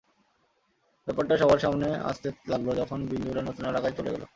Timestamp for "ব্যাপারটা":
1.07-1.35